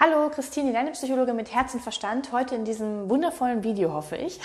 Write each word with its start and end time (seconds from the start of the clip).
Hallo, 0.00 0.30
Christine, 0.30 0.72
deine 0.72 0.92
Psychologin 0.92 1.34
mit 1.34 1.52
Herz 1.52 1.74
und 1.74 1.80
Verstand. 1.80 2.30
Heute 2.30 2.54
in 2.54 2.64
diesem 2.64 3.10
wundervollen 3.10 3.64
Video, 3.64 3.92
hoffe 3.92 4.14
ich, 4.14 4.38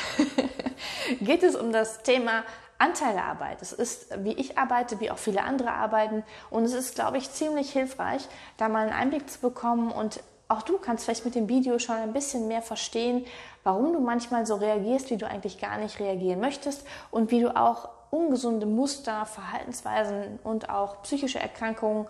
geht 1.21 1.43
es 1.43 1.55
um 1.55 1.71
das 1.71 2.01
Thema 2.01 2.43
Anteilearbeit. 2.79 3.61
Es 3.61 3.71
ist, 3.71 4.07
wie 4.23 4.33
ich 4.33 4.57
arbeite, 4.57 4.99
wie 4.99 5.11
auch 5.11 5.19
viele 5.19 5.43
andere 5.43 5.69
arbeiten. 5.69 6.23
Und 6.49 6.63
es 6.63 6.73
ist, 6.73 6.95
glaube 6.95 7.19
ich, 7.19 7.29
ziemlich 7.29 7.71
hilfreich, 7.71 8.27
da 8.57 8.67
mal 8.67 8.79
einen 8.87 8.93
Einblick 8.93 9.29
zu 9.29 9.41
bekommen. 9.41 9.91
Und 9.91 10.23
auch 10.47 10.63
du 10.63 10.79
kannst 10.79 11.05
vielleicht 11.05 11.23
mit 11.23 11.35
dem 11.35 11.47
Video 11.47 11.77
schon 11.77 11.97
ein 11.97 12.13
bisschen 12.13 12.47
mehr 12.47 12.63
verstehen, 12.63 13.23
warum 13.63 13.93
du 13.93 13.99
manchmal 13.99 14.47
so 14.47 14.55
reagierst, 14.55 15.11
wie 15.11 15.17
du 15.17 15.27
eigentlich 15.27 15.61
gar 15.61 15.77
nicht 15.77 15.99
reagieren 15.99 16.39
möchtest 16.39 16.83
und 17.11 17.29
wie 17.29 17.41
du 17.41 17.55
auch 17.55 17.89
ungesunde 18.09 18.65
Muster, 18.65 19.27
Verhaltensweisen 19.27 20.39
und 20.43 20.71
auch 20.71 21.03
psychische 21.03 21.37
Erkrankungen 21.37 22.07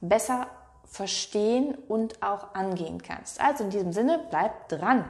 besser 0.00 0.46
verstehen 0.86 1.74
und 1.88 2.22
auch 2.22 2.54
angehen 2.54 3.02
kannst. 3.02 3.40
Also 3.40 3.64
in 3.64 3.70
diesem 3.70 3.92
Sinne, 3.92 4.24
bleib 4.30 4.68
dran. 4.68 5.04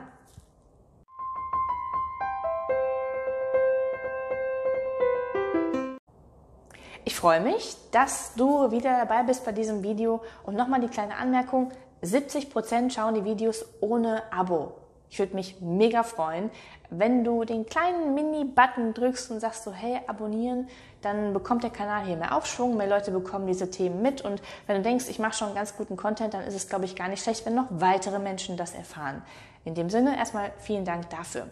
Ich 7.04 7.14
freue 7.14 7.40
mich, 7.40 7.76
dass 7.92 8.34
du 8.34 8.70
wieder 8.72 8.98
dabei 8.98 9.22
bist 9.22 9.44
bei 9.44 9.52
diesem 9.52 9.82
Video 9.82 10.22
und 10.44 10.56
nochmal 10.56 10.80
die 10.80 10.88
kleine 10.88 11.16
Anmerkung, 11.16 11.70
70% 12.02 12.90
schauen 12.90 13.14
die 13.14 13.24
Videos 13.24 13.64
ohne 13.80 14.22
Abo. 14.32 14.85
Ich 15.10 15.18
würde 15.18 15.34
mich 15.34 15.60
mega 15.60 16.02
freuen, 16.02 16.50
wenn 16.90 17.24
du 17.24 17.44
den 17.44 17.66
kleinen 17.66 18.14
Mini-Button 18.14 18.94
drückst 18.94 19.30
und 19.30 19.40
sagst 19.40 19.64
so, 19.64 19.72
hey, 19.72 20.00
abonnieren, 20.06 20.68
dann 21.02 21.32
bekommt 21.32 21.62
der 21.62 21.70
Kanal 21.70 22.04
hier 22.04 22.16
mehr 22.16 22.36
Aufschwung, 22.36 22.76
mehr 22.76 22.88
Leute 22.88 23.10
bekommen 23.10 23.46
diese 23.46 23.70
Themen 23.70 24.02
mit 24.02 24.22
und 24.22 24.42
wenn 24.66 24.76
du 24.76 24.82
denkst, 24.82 25.06
ich 25.08 25.18
mache 25.18 25.34
schon 25.34 25.54
ganz 25.54 25.76
guten 25.76 25.96
Content, 25.96 26.34
dann 26.34 26.42
ist 26.42 26.54
es, 26.54 26.68
glaube 26.68 26.84
ich, 26.84 26.96
gar 26.96 27.08
nicht 27.08 27.22
schlecht, 27.22 27.46
wenn 27.46 27.54
noch 27.54 27.66
weitere 27.70 28.18
Menschen 28.18 28.56
das 28.56 28.74
erfahren. 28.74 29.22
In 29.64 29.74
dem 29.74 29.90
Sinne 29.90 30.16
erstmal 30.16 30.52
vielen 30.58 30.84
Dank 30.84 31.10
dafür. 31.10 31.48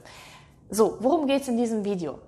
So, 0.70 0.96
worum 1.00 1.26
geht 1.26 1.42
es 1.42 1.48
in 1.48 1.56
diesem 1.56 1.84
Video? 1.84 2.18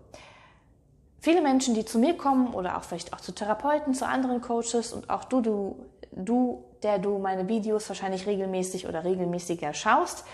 Viele 1.21 1.43
Menschen, 1.43 1.75
die 1.75 1.85
zu 1.85 1.99
mir 1.99 2.17
kommen 2.17 2.55
oder 2.55 2.77
auch 2.77 2.85
vielleicht 2.85 3.13
auch 3.13 3.21
zu 3.21 3.33
Therapeuten, 3.33 3.95
zu 3.95 4.07
anderen 4.07 4.41
Coaches 4.41 4.93
und 4.93 5.11
auch 5.11 5.25
du, 5.25 5.41
du, 5.41 5.87
du, 6.13 6.65
der 6.83 6.99
du 6.99 7.19
meine 7.19 7.49
Videos 7.49 7.89
wahrscheinlich 7.89 8.27
regelmäßig 8.27 8.87
oder 8.87 9.05
regelmäßiger 9.05 9.75
schaust, 9.75 10.25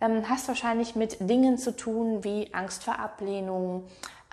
ähm, 0.00 0.28
hast 0.28 0.48
wahrscheinlich 0.48 0.96
mit 0.96 1.18
Dingen 1.20 1.58
zu 1.58 1.74
tun 1.74 2.24
wie 2.24 2.52
Angst 2.52 2.84
vor 2.84 2.98
Ablehnung, 2.98 3.84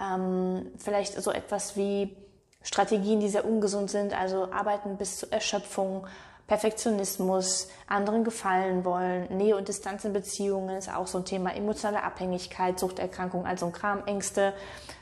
ähm, 0.02 0.72
vielleicht 0.78 1.22
so 1.22 1.32
etwas 1.32 1.76
wie 1.76 2.16
Strategien, 2.62 3.20
die 3.20 3.30
sehr 3.30 3.46
ungesund 3.46 3.90
sind, 3.90 4.20
also 4.20 4.52
arbeiten 4.52 4.98
bis 4.98 5.20
zur 5.20 5.32
Erschöpfung, 5.32 6.08
Perfektionismus, 6.48 7.70
anderen 7.88 8.24
gefallen 8.24 8.86
wollen, 8.86 9.36
Nähe 9.36 9.58
und 9.58 9.68
Distanz 9.68 10.06
in 10.06 10.14
Beziehungen 10.14 10.78
ist 10.78 10.94
auch 10.94 11.08
so 11.08 11.20
ein 11.20 11.26
Thema, 11.26 11.56
emotionale 11.56 12.04
Abhängigkeit, 12.04 12.80
Suchterkrankung, 12.80 13.48
also 13.48 13.66
ein 13.66 13.72
Kram, 13.72 14.06
Ängste. 14.06 14.54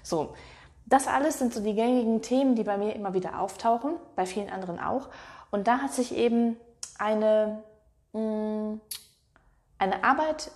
So, 0.04 0.34
das 0.86 1.08
alles 1.08 1.40
sind 1.40 1.54
so 1.54 1.62
die 1.62 1.74
gängigen 1.74 2.22
Themen, 2.22 2.56
die 2.56 2.64
bei 2.64 2.78
mir 2.78 2.96
immer 2.96 3.14
wieder 3.14 3.40
auftauchen, 3.40 3.96
bei 4.16 4.26
vielen 4.26 4.50
anderen 4.50 4.80
auch. 4.80 5.10
Und 5.52 5.68
da 5.68 5.80
hat 5.80 5.94
sich 5.94 6.16
eben 6.16 6.58
eine 6.98 7.64
mh, 8.14 8.22
mm, 8.22 8.82
eine 9.84 10.04
Arbeit 10.04 10.52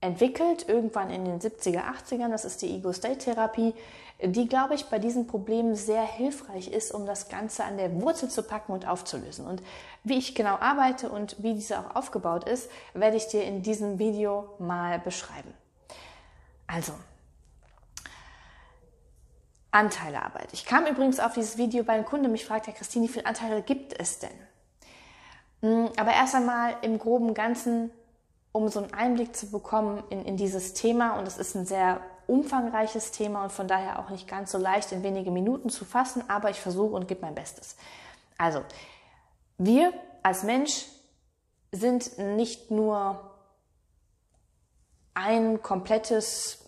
entwickelt, 0.00 0.66
irgendwann 0.68 1.10
in 1.10 1.24
den 1.24 1.40
70er, 1.40 1.82
80ern, 1.82 2.30
das 2.30 2.44
ist 2.44 2.62
die 2.62 2.74
Ego-State-Therapie, 2.76 3.74
die, 4.22 4.48
glaube 4.48 4.74
ich, 4.74 4.86
bei 4.86 4.98
diesen 4.98 5.26
Problemen 5.26 5.74
sehr 5.74 6.04
hilfreich 6.04 6.68
ist, 6.68 6.92
um 6.92 7.06
das 7.06 7.28
Ganze 7.28 7.64
an 7.64 7.76
der 7.76 8.00
Wurzel 8.00 8.28
zu 8.28 8.42
packen 8.42 8.72
und 8.72 8.86
aufzulösen. 8.86 9.46
Und 9.46 9.62
wie 10.04 10.18
ich 10.18 10.34
genau 10.34 10.56
arbeite 10.56 11.10
und 11.10 11.42
wie 11.42 11.54
diese 11.54 11.78
auch 11.78 11.96
aufgebaut 11.96 12.44
ist, 12.44 12.70
werde 12.94 13.16
ich 13.16 13.28
dir 13.28 13.44
in 13.44 13.62
diesem 13.62 13.98
Video 13.98 14.54
mal 14.58 14.98
beschreiben. 14.98 15.52
Also, 16.66 16.92
Anteilearbeit. 19.70 20.52
Ich 20.52 20.64
kam 20.64 20.86
übrigens 20.86 21.20
auf 21.20 21.34
dieses 21.34 21.56
Video, 21.56 21.86
weil 21.86 22.00
ein 22.00 22.04
Kunde 22.04 22.28
mich 22.28 22.44
fragt, 22.44 22.66
Herr 22.66 22.74
Christine, 22.74 23.06
wie 23.06 23.12
viele 23.12 23.26
Anteile 23.26 23.62
gibt 23.62 23.98
es 23.98 24.18
denn? 24.18 24.49
Hm, 25.62 25.90
aber 25.96 26.12
erst 26.12 26.34
einmal 26.34 26.76
im 26.82 26.98
groben 26.98 27.34
Ganzen, 27.34 27.90
um 28.52 28.68
so 28.68 28.80
einen 28.80 28.94
Einblick 28.94 29.36
zu 29.36 29.50
bekommen 29.50 30.02
in, 30.10 30.24
in 30.24 30.36
dieses 30.36 30.74
Thema. 30.74 31.18
Und 31.18 31.28
es 31.28 31.38
ist 31.38 31.54
ein 31.54 31.66
sehr 31.66 32.00
umfangreiches 32.26 33.10
Thema 33.10 33.42
und 33.42 33.52
von 33.52 33.66
daher 33.66 33.98
auch 33.98 34.08
nicht 34.08 34.28
ganz 34.28 34.52
so 34.52 34.58
leicht 34.58 34.92
in 34.92 35.02
wenige 35.02 35.30
Minuten 35.30 35.68
zu 35.68 35.84
fassen, 35.84 36.22
aber 36.28 36.50
ich 36.50 36.60
versuche 36.60 36.94
und 36.94 37.08
gebe 37.08 37.22
mein 37.22 37.34
Bestes. 37.34 37.76
Also, 38.38 38.62
wir 39.58 39.92
als 40.22 40.44
Mensch 40.44 40.86
sind 41.72 42.18
nicht 42.18 42.70
nur 42.70 43.30
ein 45.14 45.60
komplettes 45.60 46.64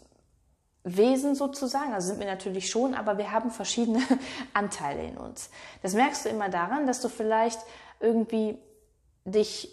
Wesen 0.84 1.36
sozusagen, 1.36 1.92
also 1.92 2.08
sind 2.08 2.18
wir 2.18 2.26
natürlich 2.26 2.68
schon, 2.68 2.94
aber 2.94 3.16
wir 3.16 3.30
haben 3.30 3.50
verschiedene 3.50 4.02
Anteile 4.52 5.04
in 5.04 5.16
uns. 5.16 5.48
Das 5.82 5.94
merkst 5.94 6.24
du 6.24 6.28
immer 6.28 6.48
daran, 6.48 6.86
dass 6.86 7.00
du 7.00 7.08
vielleicht 7.08 7.60
irgendwie 8.00 8.58
dich 9.24 9.68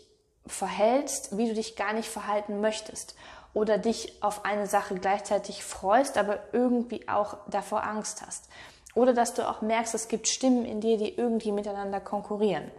verhältst, 0.45 1.37
wie 1.37 1.47
du 1.47 1.53
dich 1.53 1.75
gar 1.75 1.93
nicht 1.93 2.09
verhalten 2.09 2.61
möchtest 2.61 3.15
oder 3.53 3.77
dich 3.77 4.21
auf 4.21 4.45
eine 4.45 4.67
Sache 4.67 4.95
gleichzeitig 4.95 5.63
freust, 5.63 6.17
aber 6.17 6.39
irgendwie 6.51 7.07
auch 7.07 7.37
davor 7.49 7.83
Angst 7.83 8.23
hast. 8.25 8.47
Oder 8.95 9.13
dass 9.13 9.33
du 9.33 9.47
auch 9.47 9.61
merkst, 9.61 9.93
es 9.93 10.07
gibt 10.07 10.27
Stimmen 10.27 10.65
in 10.65 10.81
dir, 10.81 10.97
die 10.97 11.13
irgendwie 11.13 11.51
miteinander 11.51 11.99
konkurrieren. 11.99 12.71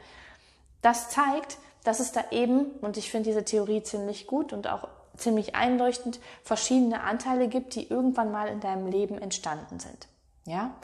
Das 0.82 1.10
zeigt, 1.10 1.58
dass 1.84 2.00
es 2.00 2.12
da 2.12 2.24
eben, 2.30 2.66
und 2.80 2.96
ich 2.96 3.10
finde 3.10 3.30
diese 3.30 3.44
Theorie 3.44 3.82
ziemlich 3.82 4.26
gut 4.26 4.52
und 4.52 4.68
auch 4.68 4.88
ziemlich 5.16 5.54
einleuchtend, 5.54 6.20
verschiedene 6.42 7.02
Anteile 7.02 7.48
gibt, 7.48 7.74
die 7.74 7.88
irgendwann 7.88 8.32
mal 8.32 8.48
in 8.48 8.60
deinem 8.60 8.86
Leben 8.86 9.18
entstanden 9.18 9.78
sind. 9.78 10.08
Ja? 10.46 10.74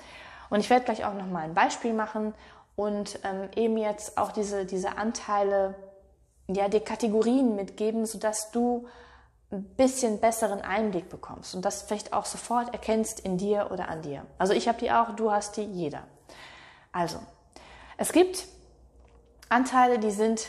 Und 0.50 0.60
ich 0.60 0.70
werde 0.70 0.84
gleich 0.84 1.04
auch 1.04 1.14
noch 1.14 1.26
mal 1.26 1.44
ein 1.44 1.54
Beispiel 1.54 1.92
machen 1.92 2.34
und 2.76 3.18
ähm, 3.24 3.48
eben 3.56 3.76
jetzt 3.78 4.18
auch 4.18 4.30
diese, 4.30 4.66
diese 4.66 4.96
Anteile, 4.98 5.74
ja, 6.46 6.68
dir 6.68 6.80
Kategorien 6.80 7.56
mitgeben, 7.56 8.06
sodass 8.06 8.50
du 8.52 8.86
ein 9.50 9.64
bisschen 9.76 10.20
besseren 10.20 10.60
Einblick 10.60 11.08
bekommst 11.08 11.54
und 11.54 11.64
das 11.64 11.82
vielleicht 11.82 12.12
auch 12.12 12.26
sofort 12.26 12.72
erkennst 12.72 13.20
in 13.20 13.38
dir 13.38 13.70
oder 13.72 13.88
an 13.88 14.02
dir. 14.02 14.26
Also 14.38 14.52
ich 14.52 14.68
habe 14.68 14.78
die 14.78 14.90
auch, 14.90 15.14
du 15.16 15.30
hast 15.30 15.56
die, 15.56 15.62
jeder. 15.62 16.02
Also, 16.92 17.18
es 17.96 18.12
gibt 18.12 18.46
Anteile, 19.48 19.98
die 19.98 20.10
sind 20.10 20.46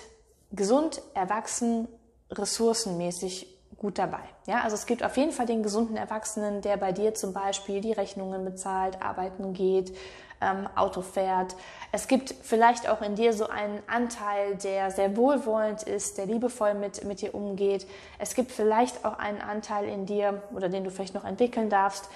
gesund, 0.51 1.01
erwachsen, 1.13 1.87
ressourcenmäßig 2.31 3.57
gut 3.77 3.99
dabei. 3.99 4.23
Ja, 4.47 4.61
also 4.61 4.75
es 4.75 4.85
gibt 4.85 5.03
auf 5.03 5.15
jeden 5.17 5.31
Fall 5.31 5.45
den 5.45 5.61
gesunden 5.61 5.97
Erwachsenen, 5.97 6.61
der 6.61 6.77
bei 6.77 6.91
dir 6.91 7.13
zum 7.13 7.33
Beispiel 7.33 7.81
die 7.81 7.91
Rechnungen 7.91 8.43
bezahlt, 8.43 9.01
arbeiten 9.01 9.53
geht, 9.53 9.95
ähm, 10.41 10.67
Auto 10.75 11.01
fährt. 11.01 11.55
Es 11.91 12.07
gibt 12.07 12.35
vielleicht 12.41 12.89
auch 12.89 13.01
in 13.01 13.15
dir 13.15 13.31
so 13.33 13.47
einen 13.47 13.81
Anteil, 13.87 14.55
der 14.55 14.91
sehr 14.91 15.15
wohlwollend 15.15 15.83
ist, 15.83 16.17
der 16.17 16.25
liebevoll 16.25 16.73
mit, 16.73 17.03
mit 17.05 17.21
dir 17.21 17.33
umgeht. 17.33 17.87
Es 18.19 18.35
gibt 18.35 18.51
vielleicht 18.51 19.05
auch 19.05 19.17
einen 19.17 19.41
Anteil 19.41 19.85
in 19.85 20.05
dir 20.05 20.43
oder 20.53 20.67
den 20.69 20.83
du 20.83 20.91
vielleicht 20.91 21.13
noch 21.13 21.23
entwickeln 21.23 21.69
darfst, 21.69 22.09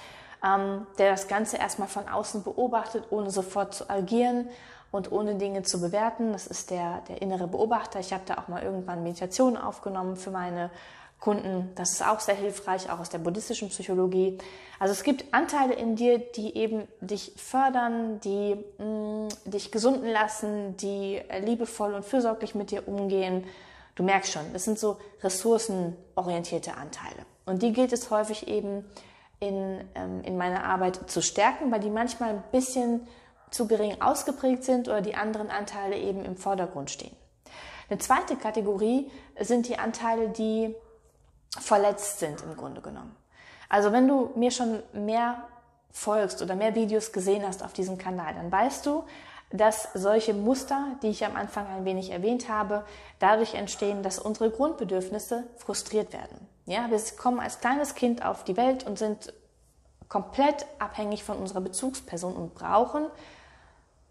ähm, 0.44 0.86
der 0.98 1.12
das 1.12 1.28
Ganze 1.28 1.58
erstmal 1.58 1.88
von 1.88 2.08
außen 2.08 2.44
beobachtet, 2.44 3.06
ohne 3.12 3.32
sofort 3.32 3.74
zu 3.74 3.90
agieren 3.90 4.50
und 4.92 5.12
ohne 5.12 5.36
Dinge 5.36 5.64
zu 5.64 5.80
bewerten. 5.80 6.34
Das 6.34 6.48
ist 6.48 6.70
der, 6.70 7.02
der 7.08 7.22
innere 7.22 7.48
Beobachter. 7.48 8.00
Ich 8.00 8.12
habe 8.12 8.24
da 8.26 8.36
auch 8.36 8.50
mal 8.50 8.62
irgendwann 8.62 9.04
Meditationen 9.04 9.58
aufgenommen 9.58 10.18
für 10.18 10.32
meine 10.32 10.70
Kunden. 11.22 11.70
Das 11.76 11.92
ist 11.92 12.06
auch 12.06 12.20
sehr 12.20 12.36
hilfreich, 12.36 12.90
auch 12.90 13.00
aus 13.00 13.10
der 13.10 13.20
buddhistischen 13.20 13.70
Psychologie. 13.70 14.40
Also 14.80 14.92
es 14.92 15.04
gibt 15.04 15.34
Anteile 15.34 15.76
in 15.76 15.96
dir, 15.96 16.18
die 16.18 16.58
eben 16.58 16.88
dich 17.00 17.34
fördern, 17.38 18.20
die 18.22 18.58
mh, 18.80 18.86
mm, 18.86 19.30
dich 19.46 19.72
gesunden 19.72 20.10
lassen, 20.10 20.76
die 20.78 21.22
liebevoll 21.46 21.94
und 21.94 22.04
fürsorglich 22.04 22.56
mit 22.56 22.72
dir 22.72 22.88
umgehen. 22.88 23.46
Du 23.94 24.02
merkst 24.04 24.32
schon, 24.34 24.52
das 24.52 24.66
sind 24.66 24.80
so 24.80 24.98
ressourcenorientierte 25.22 26.74
Anteile. 26.74 27.26
Und 27.46 27.62
die 27.62 27.72
gilt 27.72 27.94
es 27.94 28.10
häufig 28.10 28.48
eben 28.48 28.84
in, 29.40 29.84
ähm, 29.94 30.24
in 30.24 30.38
meiner 30.38 30.64
Arbeit 30.64 31.10
zu 31.10 31.22
stärken, 31.22 31.72
weil 31.72 31.82
die 31.82 31.92
manchmal 31.92 32.32
ein 32.32 32.44
bisschen 32.52 33.08
zu 33.52 33.68
gering 33.68 34.02
ausgeprägt 34.02 34.64
sind 34.64 34.88
oder 34.88 35.02
die 35.02 35.14
anderen 35.14 35.52
Anteile 35.52 35.98
eben 35.98 36.26
im 36.26 36.36
Vordergrund 36.36 36.90
stehen. 36.90 37.16
Eine 37.90 38.00
zweite 38.00 38.38
Kategorie 38.38 39.12
sind 39.40 39.68
die 39.68 39.78
Anteile, 39.78 40.30
die 40.30 40.74
verletzt 41.60 42.20
sind 42.20 42.42
im 42.44 42.56
Grunde 42.56 42.82
genommen. 42.82 43.16
Also 43.70 43.92
wenn 43.92 44.08
du 44.08 44.32
mir 44.36 44.52
schon 44.52 44.82
mehr 44.94 45.44
folgst 45.92 46.42
oder 46.42 46.56
mehr 46.56 46.76
Videos 46.76 47.12
gesehen 47.12 47.46
hast 47.46 47.64
auf 47.64 47.74
diesem 47.74 47.98
Kanal, 47.98 48.34
dann 48.34 48.52
weißt 48.52 48.86
du, 48.86 49.04
dass 49.52 49.90
solche 49.94 50.34
Muster, 50.34 50.96
die 51.02 51.10
ich 51.10 51.26
am 51.26 51.36
Anfang 51.36 51.68
ein 51.68 51.84
wenig 51.84 52.12
erwähnt 52.12 52.48
habe, 52.48 52.86
dadurch 53.20 53.54
entstehen, 53.54 54.02
dass 54.02 54.18
unsere 54.18 54.50
Grundbedürfnisse 54.50 55.44
frustriert 55.58 56.14
werden. 56.14 56.48
Ja, 56.66 56.90
wir 56.90 57.00
kommen 57.18 57.40
als 57.40 57.60
kleines 57.60 57.96
Kind 57.96 58.24
auf 58.24 58.46
die 58.46 58.56
Welt 58.56 58.86
und 58.86 58.98
sind 58.98 59.34
komplett 60.08 60.66
abhängig 60.80 61.24
von 61.24 61.38
unserer 61.38 61.62
Bezugsperson 61.62 62.34
und 62.34 62.56
brauchen 62.56 63.08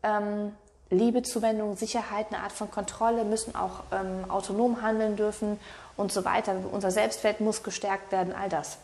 ähm, 0.03 0.53
Liebe, 0.93 1.23
Zuwendung, 1.23 1.77
Sicherheit, 1.77 2.27
eine 2.33 2.43
Art 2.43 2.51
von 2.51 2.69
Kontrolle, 2.69 3.25
müssen 3.25 3.55
auch 3.55 3.85
ähm, 3.93 4.29
autonom 4.29 4.83
handeln 4.83 5.15
dürfen 5.15 5.61
und 6.01 6.11
so 6.11 6.25
weiter. 6.25 6.57
Unser 6.73 6.91
Selbstwert 6.91 7.41
muss 7.41 7.63
gestärkt 7.63 8.11
werden, 8.11 8.35
all 8.35 8.49
das. 8.49 8.79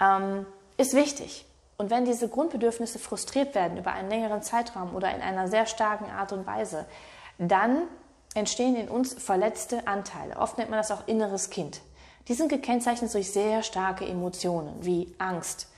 Ähm, 0.00 0.46
ist 0.76 0.94
wichtig. 0.94 1.44
Und 1.76 1.90
wenn 1.90 2.04
diese 2.04 2.28
Grundbedürfnisse 2.28 2.98
frustriert 2.98 3.54
werden 3.54 3.78
über 3.78 3.92
einen 3.92 4.08
längeren 4.08 4.42
Zeitraum 4.42 4.96
oder 4.96 5.14
in 5.14 5.22
einer 5.22 5.46
sehr 5.46 5.66
starken 5.66 6.10
Art 6.10 6.32
und 6.32 6.46
Weise, 6.46 6.86
dann 7.38 7.82
entstehen 8.34 8.74
in 8.74 8.88
uns 8.88 9.14
verletzte 9.14 9.86
Anteile. 9.86 10.36
Oft 10.36 10.58
nennt 10.58 10.70
man 10.70 10.80
das 10.80 10.90
auch 10.90 11.06
inneres 11.06 11.50
Kind. 11.50 11.80
Die 12.26 12.34
sind 12.34 12.48
gekennzeichnet 12.48 13.14
durch 13.14 13.30
sehr 13.30 13.62
starke 13.62 14.04
Emotionen 14.04 14.74
wie 14.84 15.14
Angst, 15.18 15.68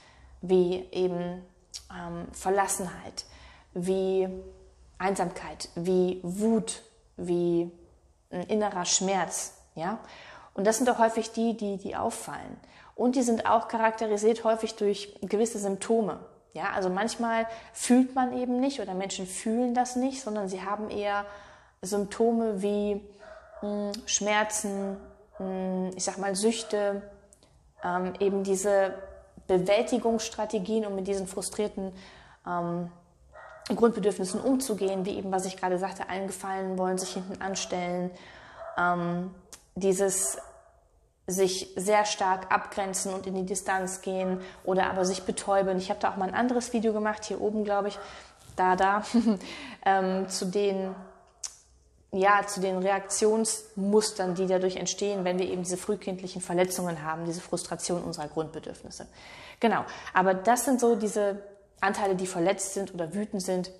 wie 0.40 0.86
eben 0.90 1.44
ähm, 1.92 2.26
Verlassenheit, 2.32 3.24
wie 3.74 4.28
Einsamkeit, 4.98 5.68
wie 5.74 6.20
Wut, 6.22 6.82
wie 7.16 7.70
ein 8.30 8.42
innerer 8.44 8.84
Schmerz. 8.84 9.54
Ja? 9.74 9.98
Und 10.60 10.66
das 10.66 10.76
sind 10.76 10.90
doch 10.90 10.98
häufig 10.98 11.32
die, 11.32 11.56
die, 11.56 11.78
die 11.78 11.96
auffallen. 11.96 12.58
Und 12.94 13.16
die 13.16 13.22
sind 13.22 13.46
auch 13.46 13.66
charakterisiert 13.66 14.44
häufig 14.44 14.74
durch 14.74 15.16
gewisse 15.22 15.58
Symptome. 15.58 16.20
Ja, 16.52 16.72
also 16.74 16.90
manchmal 16.90 17.46
fühlt 17.72 18.14
man 18.14 18.36
eben 18.36 18.60
nicht 18.60 18.78
oder 18.78 18.92
Menschen 18.92 19.26
fühlen 19.26 19.72
das 19.72 19.96
nicht, 19.96 20.20
sondern 20.20 20.50
sie 20.50 20.60
haben 20.60 20.90
eher 20.90 21.24
Symptome 21.80 22.60
wie 22.60 22.96
mh, 23.62 23.68
hm, 23.70 23.92
Schmerzen, 24.04 24.98
mh, 25.38 25.46
hm, 25.46 25.90
ich 25.96 26.04
sag 26.04 26.18
mal 26.18 26.34
Süchte, 26.34 27.00
ähm, 27.82 28.12
eben 28.20 28.44
diese 28.44 28.92
Bewältigungsstrategien, 29.46 30.84
um 30.84 30.94
mit 30.94 31.06
diesen 31.06 31.26
frustrierten 31.26 31.92
ähm, 32.46 32.92
Grundbedürfnissen 33.74 34.42
umzugehen, 34.42 35.06
wie 35.06 35.16
eben, 35.16 35.32
was 35.32 35.46
ich 35.46 35.56
gerade 35.56 35.78
sagte, 35.78 36.10
allen 36.10 36.26
gefallen 36.26 36.76
wollen, 36.76 36.98
sich 36.98 37.14
hinten 37.14 37.40
anstellen, 37.40 38.10
ähm, 38.76 39.34
dieses 39.74 40.36
sich 41.30 41.72
sehr 41.76 42.04
stark 42.04 42.52
abgrenzen 42.52 43.14
und 43.14 43.26
in 43.26 43.34
die 43.34 43.46
Distanz 43.46 44.02
gehen 44.02 44.40
oder 44.64 44.90
aber 44.90 45.04
sich 45.04 45.22
betäuben. 45.22 45.78
Ich 45.78 45.90
habe 45.90 46.00
da 46.00 46.10
auch 46.10 46.16
mal 46.16 46.28
ein 46.28 46.34
anderes 46.34 46.72
Video 46.72 46.92
gemacht, 46.92 47.24
hier 47.24 47.40
oben, 47.40 47.64
glaube 47.64 47.88
ich, 47.88 47.98
da, 48.56 48.76
da, 48.76 49.02
ähm, 49.86 50.28
zu 50.28 50.46
den 50.46 50.94
ja, 52.12 52.44
zu 52.44 52.60
den 52.60 52.78
Reaktionsmustern, 52.78 54.34
die 54.34 54.48
dadurch 54.48 54.74
entstehen, 54.74 55.24
wenn 55.24 55.38
wir 55.38 55.46
eben 55.46 55.62
diese 55.62 55.76
frühkindlichen 55.76 56.42
Verletzungen 56.42 57.04
haben, 57.04 57.24
diese 57.24 57.40
Frustration 57.40 58.02
unserer 58.02 58.26
Grundbedürfnisse. 58.26 59.06
Genau. 59.60 59.84
Aber 60.12 60.34
das 60.34 60.64
sind 60.64 60.80
so 60.80 60.96
diese 60.96 61.40
Anteile, 61.80 62.16
die 62.16 62.26
verletzt 62.26 62.74
sind 62.74 62.92
oder 62.92 63.14
wütend 63.14 63.42
sind. 63.42 63.70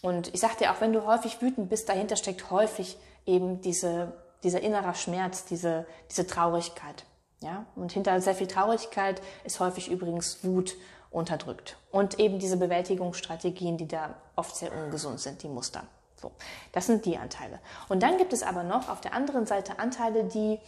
Und 0.00 0.32
ich 0.32 0.40
sagte 0.40 0.64
ja 0.64 0.72
auch, 0.72 0.80
wenn 0.80 0.94
du 0.94 1.04
häufig 1.04 1.42
wütend 1.42 1.68
bist, 1.68 1.90
dahinter 1.90 2.16
steckt 2.16 2.50
häufig 2.50 2.96
eben 3.26 3.60
diese 3.60 4.12
dieser 4.44 4.60
innerer 4.60 4.94
Schmerz, 4.94 5.44
diese, 5.44 5.86
diese 6.10 6.26
Traurigkeit. 6.26 7.04
Ja? 7.40 7.66
Und 7.74 7.92
hinter 7.92 8.20
sehr 8.20 8.34
viel 8.34 8.46
Traurigkeit 8.46 9.20
ist 9.44 9.58
häufig 9.60 9.90
übrigens 9.90 10.44
Wut 10.44 10.76
unterdrückt. 11.10 11.76
Und 11.90 12.18
eben 12.18 12.38
diese 12.38 12.56
Bewältigungsstrategien, 12.56 13.76
die 13.76 13.88
da 13.88 14.14
oft 14.36 14.54
sehr 14.56 14.72
ungesund 14.72 15.20
sind, 15.20 15.42
die 15.42 15.48
Muster. 15.48 15.84
So, 16.20 16.32
das 16.72 16.86
sind 16.86 17.04
die 17.04 17.16
Anteile. 17.16 17.60
Und 17.88 18.02
dann 18.02 18.18
gibt 18.18 18.32
es 18.32 18.42
aber 18.42 18.62
noch 18.62 18.88
auf 18.88 19.00
der 19.00 19.14
anderen 19.14 19.46
Seite 19.46 19.78
Anteile, 19.78 20.24
die, 20.24 20.58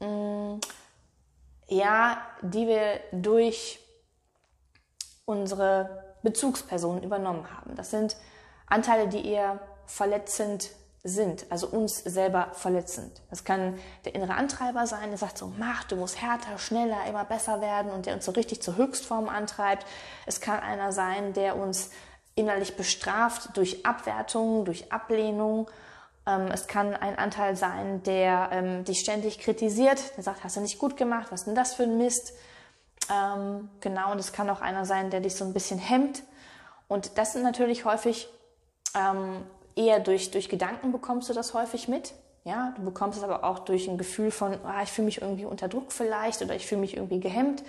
mh, 0.00 0.06
mm, 0.08 0.60
ja, 1.68 2.18
die 2.42 2.66
wir 2.66 3.00
durch 3.12 3.80
unsere 5.24 6.04
Bezugspersonen 6.22 7.02
übernommen 7.02 7.50
haben. 7.56 7.74
Das 7.74 7.90
sind 7.90 8.16
Anteile, 8.66 9.08
die 9.08 9.26
eher 9.26 9.58
verletzend 9.86 10.70
sind, 11.06 11.46
also 11.50 11.68
uns 11.68 11.98
selber 11.98 12.48
verletzend. 12.52 13.22
Das 13.30 13.44
kann 13.44 13.78
der 14.04 14.14
innere 14.14 14.34
Antreiber 14.34 14.86
sein, 14.86 15.08
der 15.10 15.18
sagt 15.18 15.38
so, 15.38 15.52
mach, 15.56 15.84
du 15.84 15.96
musst 15.96 16.20
härter, 16.20 16.58
schneller, 16.58 17.06
immer 17.08 17.24
besser 17.24 17.60
werden 17.60 17.90
und 17.92 18.06
der 18.06 18.14
uns 18.14 18.24
so 18.24 18.32
richtig 18.32 18.60
zur 18.60 18.76
Höchstform 18.76 19.28
antreibt. 19.28 19.86
Es 20.26 20.40
kann 20.40 20.60
einer 20.60 20.92
sein, 20.92 21.32
der 21.32 21.56
uns 21.56 21.90
innerlich 22.34 22.76
bestraft 22.76 23.56
durch 23.56 23.86
Abwertung, 23.86 24.64
durch 24.64 24.92
Ablehnung. 24.92 25.70
Ähm, 26.26 26.48
es 26.52 26.66
kann 26.66 26.94
ein 26.94 27.18
Anteil 27.18 27.56
sein, 27.56 28.02
der 28.02 28.50
ähm, 28.52 28.84
dich 28.84 29.00
ständig 29.00 29.38
kritisiert, 29.38 30.16
der 30.16 30.24
sagt, 30.24 30.44
hast 30.44 30.56
du 30.56 30.60
nicht 30.60 30.78
gut 30.78 30.96
gemacht, 30.96 31.28
was 31.30 31.40
ist 31.40 31.46
denn 31.46 31.54
das 31.54 31.74
für 31.74 31.84
ein 31.84 31.98
Mist? 31.98 32.32
Ähm, 33.12 33.70
genau, 33.80 34.12
und 34.12 34.18
es 34.18 34.32
kann 34.32 34.50
auch 34.50 34.60
einer 34.60 34.84
sein, 34.84 35.10
der 35.10 35.20
dich 35.20 35.36
so 35.36 35.44
ein 35.44 35.52
bisschen 35.52 35.78
hemmt. 35.78 36.24
Und 36.88 37.18
das 37.18 37.32
sind 37.32 37.42
natürlich 37.42 37.84
häufig 37.84 38.28
eher 39.76 40.00
durch, 40.00 40.30
durch 40.30 40.48
Gedanken 40.48 40.90
bekommst 40.90 41.28
du 41.28 41.34
das 41.34 41.54
häufig 41.54 41.86
mit. 41.86 42.14
Ja, 42.44 42.72
du 42.76 42.84
bekommst 42.84 43.18
es 43.18 43.24
aber 43.24 43.44
auch 43.44 43.60
durch 43.60 43.88
ein 43.88 43.98
Gefühl 43.98 44.30
von, 44.30 44.56
ah, 44.64 44.82
ich 44.82 44.90
fühle 44.90 45.06
mich 45.06 45.20
irgendwie 45.20 45.44
unter 45.44 45.68
Druck 45.68 45.92
vielleicht 45.92 46.42
oder 46.42 46.54
ich 46.54 46.66
fühle 46.66 46.80
mich 46.80 46.96
irgendwie 46.96 47.20
gehemmt. 47.20 47.62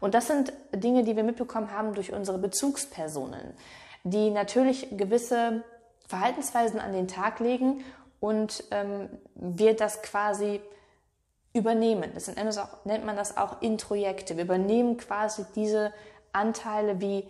Und 0.00 0.14
das 0.14 0.28
sind 0.28 0.52
Dinge, 0.72 1.02
die 1.02 1.16
wir 1.16 1.24
mitbekommen 1.24 1.72
haben 1.72 1.94
durch 1.94 2.12
unsere 2.12 2.38
Bezugspersonen, 2.38 3.54
die 4.04 4.30
natürlich 4.30 4.96
gewisse 4.96 5.64
Verhaltensweisen 6.06 6.78
an 6.78 6.92
den 6.92 7.08
Tag 7.08 7.40
legen 7.40 7.84
und 8.20 8.64
ähm, 8.70 9.08
wir 9.34 9.74
das 9.74 10.02
quasi 10.02 10.60
übernehmen. 11.52 12.10
Das 12.14 12.30
nennt, 12.84 13.04
man 13.04 13.16
das 13.16 13.36
auch 13.36 13.60
Introjekte. 13.62 14.36
Wir 14.36 14.44
übernehmen 14.44 14.96
quasi 14.96 15.44
diese 15.54 15.92
Anteile 16.32 17.00
wie 17.00 17.26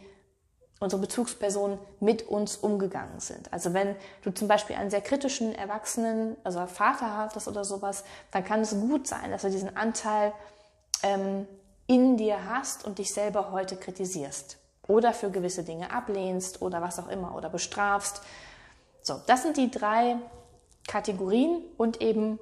unsere 0.81 1.01
Bezugspersonen 1.01 1.79
mit 2.01 2.29
uns 2.29 2.57
umgegangen 2.57 3.21
sind. 3.21 3.53
Also 3.53 3.75
wenn 3.75 3.97
du 4.23 4.31
zum 4.31 4.49
Beispiel 4.49 4.77
einen 4.77 4.91
sehr 4.91 5.01
kritischen 5.01 5.55
Erwachsenen, 5.55 6.37
also 6.45 6.65
Vater 6.67 7.17
hattest 7.17 7.49
oder 7.49 7.65
sowas, 7.65 8.05
dann 8.31 8.45
kann 8.45 8.61
es 8.61 8.71
gut 8.71 9.07
sein, 9.07 9.31
dass 9.31 9.43
du 9.43 9.51
diesen 9.51 9.77
Anteil 9.77 10.33
ähm, 11.03 11.47
in 11.87 12.17
dir 12.17 12.49
hast 12.49 12.85
und 12.85 12.99
dich 12.99 13.13
selber 13.13 13.51
heute 13.51 13.77
kritisierst 13.77 14.59
oder 14.87 15.13
für 15.13 15.31
gewisse 15.31 15.65
Dinge 15.65 15.93
ablehnst 15.93 16.63
oder 16.63 16.81
was 16.81 16.99
auch 16.99 17.09
immer 17.09 17.35
oder 17.35 17.51
bestrafst. 17.51 18.23
So, 19.03 19.21
das 19.27 19.43
sind 19.43 19.57
die 19.57 19.71
drei 19.71 20.17
Kategorien 20.87 21.63
und 21.77 22.01
eben 22.01 22.39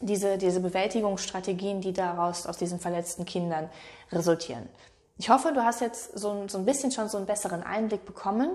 diese, 0.00 0.38
diese 0.38 0.60
Bewältigungsstrategien, 0.60 1.80
die 1.80 1.92
daraus 1.92 2.46
aus 2.46 2.58
diesen 2.58 2.80
verletzten 2.80 3.24
Kindern 3.24 3.70
resultieren. 4.12 4.68
Ich 5.18 5.30
hoffe, 5.30 5.52
du 5.52 5.64
hast 5.64 5.80
jetzt 5.80 6.18
so, 6.18 6.46
so 6.48 6.58
ein 6.58 6.64
bisschen 6.64 6.92
schon 6.92 7.08
so 7.08 7.16
einen 7.16 7.26
besseren 7.26 7.62
Einblick 7.62 8.04
bekommen, 8.04 8.50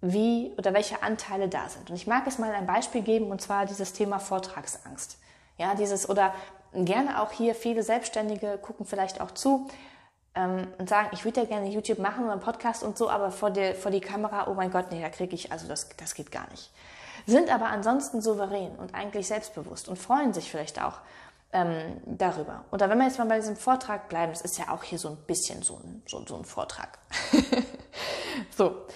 wie 0.00 0.52
oder 0.56 0.72
welche 0.72 1.02
Anteile 1.02 1.48
da 1.48 1.68
sind. 1.68 1.90
Und 1.90 1.96
ich 1.96 2.06
mag 2.06 2.26
es 2.26 2.38
mal 2.38 2.52
ein 2.52 2.66
Beispiel 2.66 3.02
geben, 3.02 3.30
und 3.30 3.40
zwar 3.40 3.66
dieses 3.66 3.92
Thema 3.92 4.20
Vortragsangst. 4.20 5.18
Ja, 5.56 5.74
dieses 5.74 6.08
oder 6.08 6.32
gerne 6.72 7.20
auch 7.20 7.32
hier 7.32 7.54
viele 7.54 7.82
Selbstständige 7.82 8.58
gucken 8.58 8.86
vielleicht 8.86 9.20
auch 9.20 9.32
zu 9.32 9.68
ähm, 10.36 10.68
und 10.78 10.88
sagen, 10.88 11.08
ich 11.12 11.24
würde 11.24 11.40
ja 11.40 11.46
gerne 11.46 11.68
YouTube 11.68 11.98
machen 11.98 12.24
oder 12.24 12.32
einen 12.32 12.40
Podcast 12.40 12.84
und 12.84 12.96
so, 12.96 13.10
aber 13.10 13.32
vor, 13.32 13.50
der, 13.50 13.74
vor 13.74 13.90
die 13.90 14.00
Kamera, 14.00 14.46
oh 14.48 14.54
mein 14.54 14.70
Gott, 14.70 14.92
nee, 14.92 15.00
da 15.00 15.08
kriege 15.08 15.34
ich, 15.34 15.50
also 15.50 15.66
das, 15.66 15.88
das 15.96 16.14
geht 16.14 16.30
gar 16.30 16.48
nicht. 16.50 16.70
Sind 17.26 17.52
aber 17.52 17.66
ansonsten 17.66 18.22
souverän 18.22 18.70
und 18.76 18.94
eigentlich 18.94 19.26
selbstbewusst 19.26 19.88
und 19.88 19.98
freuen 19.98 20.32
sich 20.32 20.50
vielleicht 20.50 20.80
auch 20.80 21.00
ähm, 21.52 22.00
darüber. 22.04 22.64
Oder 22.70 22.90
wenn 22.90 22.98
wir 22.98 23.06
jetzt 23.06 23.18
mal 23.18 23.26
bei 23.26 23.36
diesem 23.36 23.56
Vortrag 23.56 24.08
bleiben, 24.08 24.32
das 24.32 24.42
ist 24.42 24.58
ja 24.58 24.68
auch 24.70 24.82
hier 24.82 24.98
so 24.98 25.08
ein 25.08 25.16
bisschen 25.26 25.62
so 25.62 25.76
ein, 25.76 26.02
so, 26.06 26.24
so 26.26 26.36
ein 26.36 26.44
Vortrag. 26.44 26.98
so, 28.56 28.86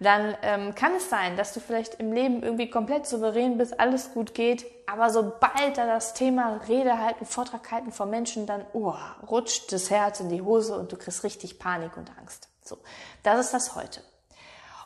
dann 0.00 0.36
ähm, 0.42 0.74
kann 0.74 0.94
es 0.96 1.08
sein, 1.08 1.36
dass 1.36 1.54
du 1.54 1.60
vielleicht 1.60 1.94
im 1.94 2.12
Leben 2.12 2.42
irgendwie 2.42 2.68
komplett 2.68 3.06
souverän 3.06 3.56
bist, 3.56 3.78
alles 3.80 4.12
gut 4.12 4.34
geht, 4.34 4.66
aber 4.86 5.08
sobald 5.10 5.78
da 5.78 5.86
das 5.86 6.14
Thema 6.14 6.60
Rede 6.68 6.98
halten, 6.98 7.24
Vortrag 7.24 7.70
halten 7.70 7.92
vor 7.92 8.06
Menschen, 8.06 8.46
dann 8.46 8.66
oh, 8.72 8.94
rutscht 9.26 9.72
das 9.72 9.90
Herz 9.90 10.20
in 10.20 10.28
die 10.28 10.42
Hose 10.42 10.78
und 10.78 10.92
du 10.92 10.96
kriegst 10.96 11.24
richtig 11.24 11.58
Panik 11.58 11.96
und 11.96 12.10
Angst. 12.18 12.48
So, 12.62 12.78
das 13.22 13.46
ist 13.46 13.54
das 13.54 13.76
heute. 13.76 14.02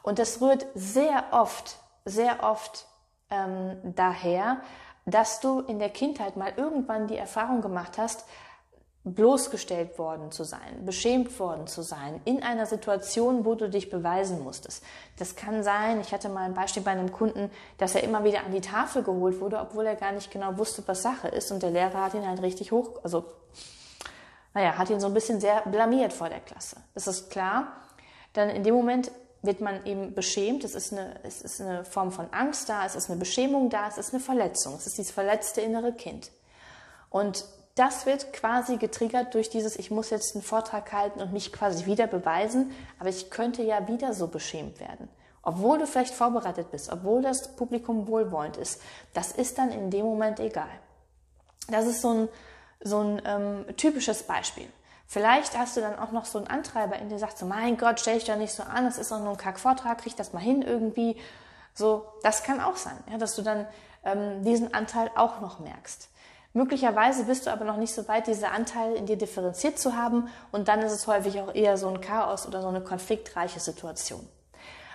Und 0.02 0.18
das 0.18 0.40
rührt 0.40 0.66
sehr 0.75 1.25
oft, 1.32 1.78
sehr 2.04 2.42
oft 2.42 2.87
ähm, 3.30 3.78
daher, 3.82 4.60
dass 5.10 5.40
du 5.40 5.60
in 5.60 5.78
der 5.78 5.90
Kindheit 5.90 6.36
mal 6.36 6.52
irgendwann 6.56 7.06
die 7.06 7.16
Erfahrung 7.16 7.60
gemacht 7.60 7.98
hast, 7.98 8.24
bloßgestellt 9.04 9.98
worden 9.98 10.30
zu 10.32 10.44
sein, 10.44 10.84
beschämt 10.84 11.38
worden 11.38 11.66
zu 11.66 11.82
sein, 11.82 12.20
in 12.24 12.42
einer 12.42 12.66
Situation, 12.66 13.44
wo 13.44 13.54
du 13.54 13.70
dich 13.70 13.90
beweisen 13.90 14.42
musstest. 14.42 14.84
Das 15.18 15.36
kann 15.36 15.62
sein, 15.62 16.00
ich 16.00 16.12
hatte 16.12 16.28
mal 16.28 16.44
ein 16.44 16.54
Beispiel 16.54 16.82
bei 16.82 16.90
einem 16.90 17.12
Kunden, 17.12 17.50
dass 17.78 17.94
er 17.94 18.02
immer 18.02 18.24
wieder 18.24 18.44
an 18.44 18.52
die 18.52 18.60
Tafel 18.60 19.02
geholt 19.02 19.40
wurde, 19.40 19.60
obwohl 19.60 19.86
er 19.86 19.96
gar 19.96 20.12
nicht 20.12 20.30
genau 20.30 20.58
wusste, 20.58 20.82
was 20.86 21.02
Sache 21.02 21.28
ist 21.28 21.50
und 21.50 21.62
der 21.62 21.70
Lehrer 21.70 22.02
hat 22.02 22.14
ihn 22.14 22.26
halt 22.26 22.42
richtig 22.42 22.72
hoch, 22.72 23.00
also, 23.02 23.24
naja, 24.54 24.76
hat 24.76 24.90
ihn 24.90 25.00
so 25.00 25.06
ein 25.06 25.14
bisschen 25.14 25.40
sehr 25.40 25.62
blamiert 25.62 26.12
vor 26.12 26.28
der 26.28 26.40
Klasse. 26.40 26.76
Das 26.94 27.06
ist 27.06 27.30
klar. 27.30 27.68
Dann 28.32 28.50
in 28.50 28.64
dem 28.64 28.74
Moment 28.74 29.10
wird 29.42 29.61
man 29.61 29.85
eben 29.87 30.14
beschämt. 30.14 30.64
Es 30.64 30.75
ist, 30.75 30.92
eine, 30.92 31.14
es 31.23 31.42
ist 31.42 31.61
eine 31.61 31.85
Form 31.85 32.11
von 32.12 32.33
Angst 32.33 32.68
da, 32.68 32.85
es 32.85 32.95
ist 32.95 33.09
eine 33.09 33.18
Beschämung 33.18 33.71
da, 33.71 33.88
es 33.88 33.99
ist 33.99 34.12
eine 34.12 34.23
Verletzung. 34.23 34.75
Es 34.75 34.87
ist 34.87 34.99
dieses 34.99 35.12
verletzte 35.12 35.61
innere 35.61 35.92
Kind. 35.92 36.30
Und 37.11 37.45
das 37.75 38.07
wird 38.07 38.33
quasi 38.33 38.76
getriggert 38.76 39.35
durch 39.35 39.50
dieses, 39.50 39.76
ich 39.76 39.90
muss 39.90 40.11
jetzt 40.11 40.35
einen 40.35 40.42
Vortrag 40.42 40.92
halten 40.92 41.21
und 41.21 41.33
mich 41.33 41.52
quasi 41.52 41.87
wieder 41.87 42.09
beweisen, 42.09 42.73
aber 42.99 43.09
ich 43.09 43.30
könnte 43.30 43.62
ja 43.62 43.87
wieder 43.87 44.14
so 44.14 44.26
beschämt 44.26 44.80
werden. 44.80 45.09
obwohl 45.42 45.78
du 45.78 45.87
vielleicht 45.87 46.14
vorbereitet 46.14 46.71
bist, 46.71 46.92
obwohl 46.92 47.23
das 47.23 47.57
Publikum 47.57 48.07
wohlwollend 48.07 48.59
ist, 48.59 48.83
das 49.14 49.33
ist 49.33 49.57
dann 49.57 49.71
in 49.71 49.90
dem 49.90 50.04
Moment 50.04 50.40
egal. 50.40 50.68
Das 51.71 51.87
ist 51.87 52.02
so 52.02 52.11
ein, 52.12 52.28
so 52.80 52.99
ein 52.99 53.23
ähm, 53.25 53.64
typisches 53.76 54.25
Beispiel. 54.25 54.68
Vielleicht 55.10 55.56
hast 55.56 55.74
du 55.74 55.80
dann 55.80 55.98
auch 55.98 56.12
noch 56.12 56.26
so 56.26 56.36
einen 56.36 56.48
Antreiber 56.48 56.96
in 56.96 57.08
dir, 57.08 57.18
sagt 57.18 57.38
so, 57.38 57.46
mein 57.46 57.78
Gott, 57.78 57.98
stell 57.98 58.18
dich 58.18 58.26
doch 58.26 58.36
nicht 58.36 58.52
so 58.52 58.62
an, 58.62 58.84
das 58.84 58.98
ist 58.98 59.10
doch 59.10 59.20
nur 59.20 59.30
ein 59.30 59.36
Kackvortrag, 59.38 59.96
krieg 60.02 60.14
das 60.16 60.34
mal 60.34 60.40
hin 60.40 60.60
irgendwie. 60.60 61.16
So, 61.72 62.04
das 62.22 62.42
kann 62.42 62.60
auch 62.60 62.76
sein, 62.76 62.98
ja, 63.10 63.16
dass 63.16 63.34
du 63.34 63.40
dann 63.40 63.66
ähm, 64.04 64.44
diesen 64.44 64.74
Anteil 64.74 65.10
auch 65.16 65.40
noch 65.40 65.60
merkst. 65.60 66.10
Möglicherweise 66.52 67.24
bist 67.24 67.46
du 67.46 67.50
aber 67.50 67.64
noch 67.64 67.78
nicht 67.78 67.94
so 67.94 68.06
weit, 68.06 68.26
diese 68.26 68.50
Anteile 68.50 68.96
in 68.96 69.06
dir 69.06 69.16
differenziert 69.16 69.78
zu 69.78 69.96
haben 69.96 70.28
und 70.52 70.68
dann 70.68 70.80
ist 70.80 70.92
es 70.92 71.06
häufig 71.06 71.40
auch 71.40 71.54
eher 71.54 71.78
so 71.78 71.88
ein 71.88 72.02
Chaos 72.02 72.46
oder 72.46 72.60
so 72.60 72.68
eine 72.68 72.82
konfliktreiche 72.82 73.60
Situation. 73.60 74.28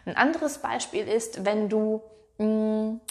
Ein 0.05 0.15
anderes 0.15 0.60
Beispiel 0.60 1.08
ist, 1.08 1.43
wenn 1.43 1.70
du 1.70 2.03
mh, 2.38 2.46
mm, 2.46 3.01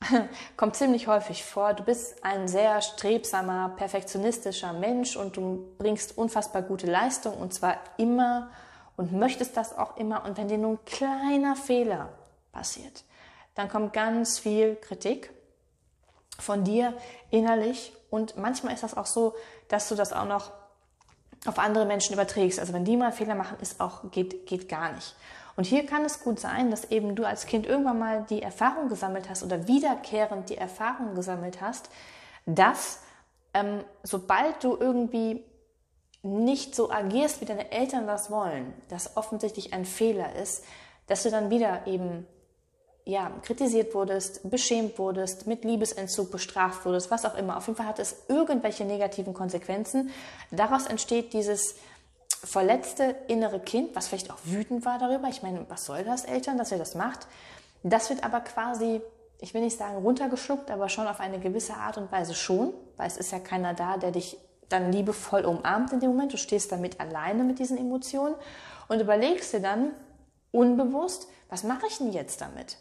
kommt 0.56 0.76
ziemlich 0.76 1.06
häufig 1.06 1.44
vor. 1.44 1.74
Du 1.74 1.82
bist 1.82 2.24
ein 2.24 2.48
sehr 2.48 2.80
strebsamer, 2.82 3.70
perfektionistischer 3.76 4.72
Mensch 4.72 5.16
und 5.16 5.36
du 5.36 5.74
bringst 5.78 6.16
unfassbar 6.16 6.62
gute 6.62 6.86
Leistung 6.86 7.34
und 7.34 7.52
zwar 7.52 7.76
immer 7.96 8.50
und 8.96 9.12
möchtest 9.12 9.56
das 9.56 9.76
auch 9.76 9.96
immer. 9.96 10.24
Und 10.24 10.36
wenn 10.36 10.48
dir 10.48 10.58
nur 10.58 10.72
ein 10.72 10.84
kleiner 10.84 11.56
Fehler 11.56 12.10
passiert, 12.52 13.04
dann 13.54 13.68
kommt 13.68 13.92
ganz 13.92 14.38
viel 14.38 14.76
Kritik 14.76 15.30
von 16.38 16.62
dir 16.64 16.94
innerlich 17.30 17.92
und 18.10 18.36
manchmal 18.36 18.74
ist 18.74 18.84
das 18.84 18.96
auch 18.96 19.06
so, 19.06 19.34
dass 19.68 19.88
du 19.88 19.96
das 19.96 20.12
auch 20.12 20.26
noch 20.26 20.52
auf 21.46 21.58
andere 21.58 21.84
Menschen 21.84 22.14
überträgst. 22.14 22.58
Also 22.60 22.72
wenn 22.72 22.84
die 22.84 22.96
mal 22.96 23.12
Fehler 23.12 23.34
machen, 23.34 23.58
ist 23.60 23.80
auch 23.80 24.10
geht 24.10 24.46
geht 24.46 24.68
gar 24.68 24.92
nicht. 24.92 25.14
Und 25.58 25.64
hier 25.64 25.86
kann 25.86 26.04
es 26.04 26.20
gut 26.20 26.38
sein, 26.38 26.70
dass 26.70 26.92
eben 26.92 27.16
du 27.16 27.24
als 27.24 27.46
Kind 27.46 27.66
irgendwann 27.66 27.98
mal 27.98 28.24
die 28.30 28.42
Erfahrung 28.42 28.88
gesammelt 28.88 29.28
hast 29.28 29.42
oder 29.42 29.66
wiederkehrend 29.66 30.50
die 30.50 30.56
Erfahrung 30.56 31.16
gesammelt 31.16 31.60
hast, 31.60 31.90
dass 32.46 33.00
ähm, 33.54 33.82
sobald 34.04 34.62
du 34.62 34.76
irgendwie 34.78 35.44
nicht 36.22 36.76
so 36.76 36.92
agierst, 36.92 37.40
wie 37.40 37.44
deine 37.44 37.72
Eltern 37.72 38.06
das 38.06 38.30
wollen, 38.30 38.72
das 38.88 39.16
offensichtlich 39.16 39.72
ein 39.72 39.84
Fehler 39.84 40.36
ist, 40.36 40.62
dass 41.08 41.24
du 41.24 41.30
dann 41.30 41.50
wieder 41.50 41.88
eben 41.88 42.24
ja, 43.04 43.32
kritisiert 43.42 43.96
wurdest, 43.96 44.48
beschämt 44.48 44.96
wurdest, 44.96 45.48
mit 45.48 45.64
Liebesentzug 45.64 46.30
bestraft 46.30 46.84
wurdest, 46.84 47.10
was 47.10 47.24
auch 47.24 47.36
immer. 47.36 47.56
Auf 47.56 47.66
jeden 47.66 47.76
Fall 47.76 47.88
hat 47.88 47.98
es 47.98 48.26
irgendwelche 48.28 48.84
negativen 48.84 49.34
Konsequenzen. 49.34 50.10
Daraus 50.52 50.86
entsteht 50.86 51.32
dieses 51.32 51.74
verletzte 52.44 53.16
innere 53.28 53.60
Kind, 53.60 53.94
was 53.94 54.08
vielleicht 54.08 54.30
auch 54.30 54.38
wütend 54.44 54.84
war 54.84 54.98
darüber, 54.98 55.28
ich 55.28 55.42
meine, 55.42 55.66
was 55.68 55.84
soll 55.84 56.04
das 56.04 56.24
Eltern, 56.24 56.58
dass 56.58 56.72
ihr 56.72 56.78
das 56.78 56.94
macht? 56.94 57.26
Das 57.82 58.10
wird 58.10 58.24
aber 58.24 58.40
quasi, 58.40 59.00
ich 59.40 59.54
will 59.54 59.62
nicht 59.62 59.78
sagen 59.78 59.96
runtergeschluckt, 59.98 60.70
aber 60.70 60.88
schon 60.88 61.06
auf 61.06 61.20
eine 61.20 61.38
gewisse 61.38 61.74
Art 61.74 61.98
und 61.98 62.10
Weise 62.10 62.34
schon, 62.34 62.72
weil 62.96 63.06
es 63.06 63.16
ist 63.16 63.32
ja 63.32 63.38
keiner 63.38 63.74
da, 63.74 63.96
der 63.96 64.10
dich 64.10 64.36
dann 64.68 64.92
liebevoll 64.92 65.44
umarmt 65.44 65.92
in 65.92 66.00
dem 66.00 66.10
Moment. 66.10 66.32
Du 66.32 66.36
stehst 66.36 66.72
damit 66.72 67.00
alleine 67.00 67.44
mit 67.44 67.58
diesen 67.58 67.78
Emotionen 67.78 68.34
und 68.88 69.00
überlegst 69.00 69.52
dir 69.52 69.60
dann 69.60 69.92
unbewusst, 70.50 71.28
was 71.48 71.62
mache 71.62 71.86
ich 71.88 71.98
denn 71.98 72.12
jetzt 72.12 72.40
damit? 72.40 72.76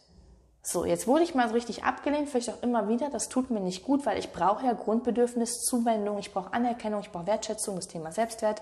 So, 0.61 0.83
jetzt 0.83 1.07
wurde 1.07 1.23
ich 1.23 1.33
mal 1.33 1.47
richtig 1.47 1.85
abgelehnt, 1.85 2.27
vielleicht 2.27 2.49
auch 2.49 2.61
immer 2.61 2.89
wieder. 2.89 3.09
Das 3.09 3.29
tut 3.29 3.49
mir 3.51 3.61
nicht 3.61 3.83
gut, 3.85 4.05
weil 4.05 4.19
ich 4.19 4.33
brauche 4.33 4.65
ja 4.65 4.73
Grundbedürfnis, 4.73 5.61
Zuwendung, 5.61 6.17
ich 6.17 6.33
brauche 6.33 6.51
Anerkennung, 6.51 6.99
ich 6.99 7.11
brauche 7.11 7.27
Wertschätzung, 7.27 7.77
das 7.77 7.87
Thema 7.87 8.11
Selbstwert 8.11 8.61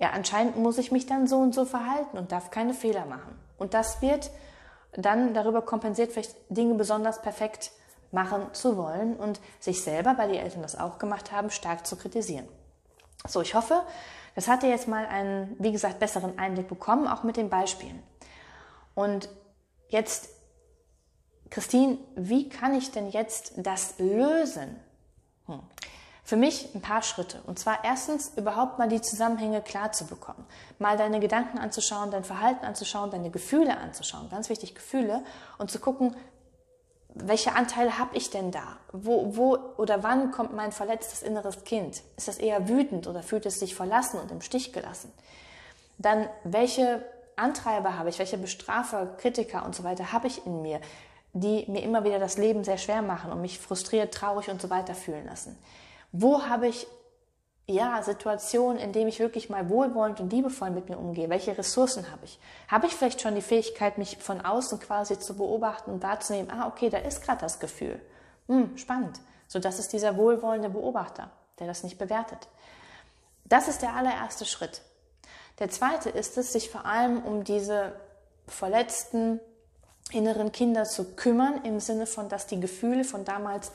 ja, 0.00 0.10
anscheinend 0.10 0.56
muss 0.56 0.78
ich 0.78 0.90
mich 0.90 1.06
dann 1.06 1.26
so 1.26 1.38
und 1.38 1.54
so 1.54 1.66
verhalten 1.66 2.18
und 2.18 2.32
darf 2.32 2.50
keine 2.50 2.74
Fehler 2.74 3.04
machen. 3.04 3.38
Und 3.58 3.74
das 3.74 4.00
wird 4.00 4.30
dann 4.92 5.34
darüber 5.34 5.62
kompensiert, 5.62 6.10
vielleicht 6.10 6.34
Dinge 6.48 6.74
besonders 6.74 7.22
perfekt 7.22 7.70
machen 8.10 8.52
zu 8.52 8.76
wollen 8.76 9.14
und 9.14 9.40
sich 9.60 9.84
selber, 9.84 10.16
weil 10.16 10.32
die 10.32 10.38
Eltern 10.38 10.62
das 10.62 10.76
auch 10.78 10.98
gemacht 10.98 11.30
haben, 11.30 11.50
stark 11.50 11.86
zu 11.86 11.96
kritisieren. 11.96 12.48
So, 13.28 13.42
ich 13.42 13.54
hoffe, 13.54 13.82
das 14.34 14.48
hat 14.48 14.62
dir 14.62 14.70
jetzt 14.70 14.88
mal 14.88 15.06
einen, 15.06 15.54
wie 15.58 15.70
gesagt, 15.70 15.98
besseren 15.98 16.38
Einblick 16.38 16.68
bekommen, 16.68 17.06
auch 17.06 17.22
mit 17.22 17.36
den 17.36 17.50
Beispielen. 17.50 18.02
Und 18.94 19.28
jetzt, 19.90 20.30
Christine, 21.50 21.98
wie 22.16 22.48
kann 22.48 22.74
ich 22.74 22.90
denn 22.90 23.10
jetzt 23.10 23.52
das 23.58 23.98
lösen? 23.98 24.80
Hm. 25.46 25.60
Für 26.30 26.36
mich 26.36 26.72
ein 26.76 26.80
paar 26.80 27.02
Schritte. 27.02 27.42
Und 27.48 27.58
zwar 27.58 27.82
erstens 27.82 28.30
überhaupt 28.36 28.78
mal 28.78 28.86
die 28.86 29.00
Zusammenhänge 29.00 29.62
klar 29.62 29.90
zu 29.90 30.06
bekommen. 30.06 30.46
Mal 30.78 30.96
deine 30.96 31.18
Gedanken 31.18 31.58
anzuschauen, 31.58 32.12
dein 32.12 32.22
Verhalten 32.22 32.64
anzuschauen, 32.64 33.10
deine 33.10 33.30
Gefühle 33.30 33.76
anzuschauen. 33.76 34.30
Ganz 34.30 34.48
wichtig, 34.48 34.76
Gefühle. 34.76 35.24
Und 35.58 35.72
zu 35.72 35.80
gucken, 35.80 36.14
welche 37.14 37.56
Anteile 37.56 37.98
habe 37.98 38.16
ich 38.16 38.30
denn 38.30 38.52
da? 38.52 38.76
Wo, 38.92 39.36
wo 39.36 39.58
oder 39.76 40.04
wann 40.04 40.30
kommt 40.30 40.54
mein 40.54 40.70
verletztes 40.70 41.22
inneres 41.22 41.64
Kind? 41.64 42.00
Ist 42.16 42.28
das 42.28 42.38
eher 42.38 42.68
wütend 42.68 43.08
oder 43.08 43.24
fühlt 43.24 43.44
es 43.44 43.58
sich 43.58 43.74
verlassen 43.74 44.20
und 44.20 44.30
im 44.30 44.40
Stich 44.40 44.72
gelassen? 44.72 45.12
Dann, 45.98 46.28
welche 46.44 47.04
Antreiber 47.34 47.98
habe 47.98 48.08
ich? 48.08 48.20
Welche 48.20 48.38
Bestrafer, 48.38 49.16
Kritiker 49.18 49.64
und 49.66 49.74
so 49.74 49.82
weiter 49.82 50.12
habe 50.12 50.28
ich 50.28 50.46
in 50.46 50.62
mir, 50.62 50.80
die 51.32 51.64
mir 51.66 51.82
immer 51.82 52.04
wieder 52.04 52.20
das 52.20 52.38
Leben 52.38 52.62
sehr 52.62 52.78
schwer 52.78 53.02
machen 53.02 53.32
und 53.32 53.40
mich 53.40 53.58
frustriert, 53.58 54.14
traurig 54.14 54.48
und 54.48 54.62
so 54.62 54.70
weiter 54.70 54.94
fühlen 54.94 55.26
lassen? 55.26 55.58
Wo 56.12 56.42
habe 56.42 56.68
ich 56.68 56.86
ja, 57.70 58.02
Situationen, 58.02 58.78
in 58.78 58.92
denen 58.92 59.08
ich 59.08 59.20
wirklich 59.20 59.48
mal 59.48 59.68
wohlwollend 59.68 60.20
und 60.20 60.32
liebevoll 60.32 60.70
mit 60.70 60.88
mir 60.88 60.98
umgehe? 60.98 61.30
Welche 61.30 61.56
Ressourcen 61.56 62.10
habe 62.10 62.24
ich? 62.24 62.38
Habe 62.68 62.86
ich 62.86 62.94
vielleicht 62.94 63.20
schon 63.20 63.36
die 63.36 63.42
Fähigkeit, 63.42 63.96
mich 63.96 64.18
von 64.18 64.40
außen 64.40 64.80
quasi 64.80 65.18
zu 65.18 65.36
beobachten 65.36 65.92
und 65.92 66.02
wahrzunehmen, 66.02 66.50
ah, 66.50 66.66
okay, 66.66 66.90
da 66.90 66.98
ist 66.98 67.22
gerade 67.22 67.40
das 67.40 67.60
Gefühl. 67.60 68.00
Hm, 68.48 68.76
spannend. 68.76 69.20
So, 69.46 69.58
das 69.60 69.78
ist 69.78 69.92
dieser 69.92 70.16
wohlwollende 70.16 70.68
Beobachter, 70.68 71.30
der 71.58 71.68
das 71.68 71.84
nicht 71.84 71.98
bewertet. 71.98 72.48
Das 73.44 73.68
ist 73.68 73.82
der 73.82 73.94
allererste 73.94 74.44
Schritt. 74.44 74.82
Der 75.60 75.70
zweite 75.70 76.08
ist 76.08 76.38
es, 76.38 76.52
sich 76.52 76.70
vor 76.70 76.86
allem 76.86 77.22
um 77.22 77.44
diese 77.44 77.92
verletzten 78.46 79.40
inneren 80.10 80.50
Kinder 80.50 80.84
zu 80.84 81.14
kümmern, 81.14 81.60
im 81.64 81.78
Sinne 81.78 82.06
von, 82.06 82.28
dass 82.28 82.46
die 82.46 82.58
Gefühle 82.58 83.04
von 83.04 83.24
damals 83.24 83.70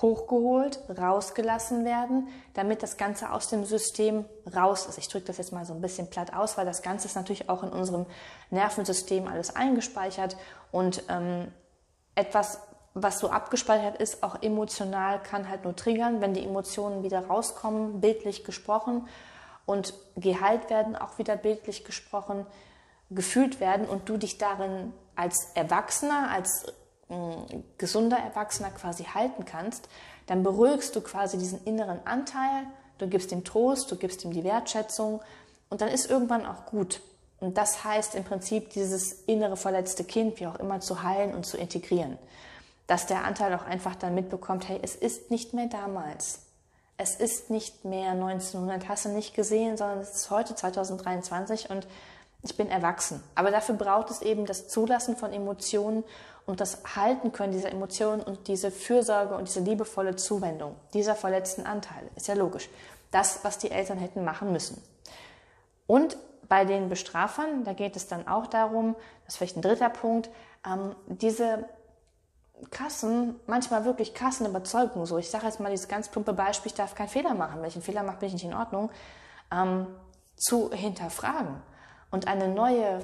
hochgeholt, 0.00 0.80
rausgelassen 0.98 1.84
werden, 1.84 2.28
damit 2.54 2.82
das 2.82 2.96
Ganze 2.96 3.32
aus 3.32 3.48
dem 3.48 3.64
System 3.64 4.26
raus 4.54 4.86
ist. 4.86 4.98
Ich 4.98 5.08
drücke 5.08 5.26
das 5.26 5.38
jetzt 5.38 5.52
mal 5.52 5.64
so 5.64 5.72
ein 5.72 5.80
bisschen 5.80 6.10
platt 6.10 6.34
aus, 6.34 6.58
weil 6.58 6.66
das 6.66 6.82
Ganze 6.82 7.08
ist 7.08 7.16
natürlich 7.16 7.48
auch 7.48 7.62
in 7.62 7.70
unserem 7.70 8.06
Nervensystem 8.50 9.26
alles 9.26 9.56
eingespeichert 9.56 10.36
und 10.70 11.02
ähm, 11.08 11.48
etwas, 12.14 12.60
was 12.94 13.18
so 13.18 13.30
abgespeichert 13.30 13.96
ist, 14.00 14.22
auch 14.22 14.42
emotional, 14.42 15.22
kann 15.22 15.48
halt 15.48 15.64
nur 15.64 15.76
triggern, 15.76 16.20
wenn 16.20 16.34
die 16.34 16.44
Emotionen 16.44 17.02
wieder 17.02 17.26
rauskommen, 17.26 18.00
bildlich 18.00 18.44
gesprochen 18.44 19.06
und 19.64 19.94
geheilt 20.16 20.70
werden, 20.70 20.96
auch 20.96 21.18
wieder 21.18 21.36
bildlich 21.36 21.84
gesprochen, 21.84 22.46
gefühlt 23.10 23.60
werden 23.60 23.86
und 23.86 24.08
du 24.08 24.16
dich 24.16 24.38
darin 24.38 24.92
als 25.14 25.52
Erwachsener, 25.54 26.30
als 26.30 26.72
gesunder 27.78 28.18
Erwachsener 28.18 28.70
quasi 28.70 29.04
halten 29.04 29.44
kannst, 29.44 29.88
dann 30.26 30.42
beruhigst 30.42 30.96
du 30.96 31.00
quasi 31.00 31.38
diesen 31.38 31.62
inneren 31.64 32.00
Anteil, 32.04 32.66
du 32.98 33.06
gibst 33.08 33.30
ihm 33.32 33.44
Trost, 33.44 33.90
du 33.90 33.96
gibst 33.96 34.24
ihm 34.24 34.32
die 34.32 34.44
Wertschätzung 34.44 35.20
und 35.70 35.80
dann 35.80 35.88
ist 35.88 36.10
irgendwann 36.10 36.46
auch 36.46 36.66
gut. 36.66 37.00
Und 37.38 37.58
das 37.58 37.84
heißt 37.84 38.14
im 38.14 38.24
Prinzip, 38.24 38.70
dieses 38.70 39.12
innere 39.26 39.56
verletzte 39.56 40.04
Kind, 40.04 40.40
wie 40.40 40.46
auch 40.46 40.56
immer, 40.56 40.80
zu 40.80 41.02
heilen 41.02 41.34
und 41.34 41.44
zu 41.44 41.58
integrieren. 41.58 42.18
Dass 42.86 43.06
der 43.06 43.24
Anteil 43.24 43.54
auch 43.54 43.64
einfach 43.64 43.94
dann 43.94 44.14
mitbekommt, 44.14 44.68
hey, 44.68 44.80
es 44.82 44.96
ist 44.96 45.30
nicht 45.30 45.52
mehr 45.52 45.66
damals. 45.66 46.40
Es 46.98 47.14
ist 47.14 47.50
nicht 47.50 47.84
mehr 47.84 48.12
1900, 48.12 48.88
hast 48.88 49.04
du 49.04 49.10
nicht 49.10 49.34
gesehen, 49.34 49.76
sondern 49.76 49.98
es 49.98 50.14
ist 50.14 50.30
heute 50.30 50.54
2023 50.54 51.68
und 51.68 51.86
ich 52.42 52.56
bin 52.56 52.70
erwachsen. 52.70 53.22
Aber 53.34 53.50
dafür 53.50 53.74
braucht 53.74 54.10
es 54.10 54.22
eben 54.22 54.46
das 54.46 54.68
Zulassen 54.68 55.16
von 55.16 55.32
Emotionen 55.32 56.04
und 56.46 56.60
das 56.60 56.82
Halten 56.94 57.32
können 57.32 57.52
dieser 57.52 57.70
Emotionen 57.70 58.22
und 58.22 58.46
diese 58.48 58.70
Fürsorge 58.70 59.34
und 59.34 59.48
diese 59.48 59.60
liebevolle 59.60 60.16
Zuwendung 60.16 60.76
dieser 60.94 61.16
verletzten 61.16 61.66
Anteile. 61.66 62.08
Ist 62.14 62.28
ja 62.28 62.34
logisch. 62.34 62.68
Das, 63.10 63.40
was 63.42 63.58
die 63.58 63.70
Eltern 63.70 63.98
hätten 63.98 64.24
machen 64.24 64.52
müssen. 64.52 64.80
Und 65.86 66.16
bei 66.48 66.64
den 66.64 66.88
Bestrafern, 66.88 67.64
da 67.64 67.72
geht 67.72 67.96
es 67.96 68.06
dann 68.06 68.28
auch 68.28 68.46
darum, 68.46 68.94
das 69.24 69.34
ist 69.34 69.38
vielleicht 69.38 69.56
ein 69.56 69.62
dritter 69.62 69.90
Punkt, 69.90 70.30
ähm, 70.64 70.94
diese 71.06 71.64
Kassen, 72.70 73.38
manchmal 73.46 73.84
wirklich 73.84 74.14
Kassenüberzeugung, 74.14 75.04
so 75.06 75.18
ich 75.18 75.28
sage 75.28 75.46
jetzt 75.46 75.60
mal 75.60 75.70
dieses 75.70 75.88
ganz 75.88 76.08
plumpe 76.08 76.32
Beispiel, 76.32 76.70
ich 76.70 76.76
darf 76.76 76.94
keinen 76.94 77.08
Fehler 77.08 77.34
machen, 77.34 77.60
wenn 77.60 77.68
ich 77.68 77.74
einen 77.74 77.82
Fehler 77.82 78.02
mache, 78.02 78.18
bin 78.18 78.28
ich 78.28 78.34
nicht 78.34 78.44
in 78.44 78.54
Ordnung, 78.54 78.90
ähm, 79.52 79.86
zu 80.36 80.70
hinterfragen 80.72 81.62
und 82.10 82.28
eine 82.28 82.48
neue 82.48 83.00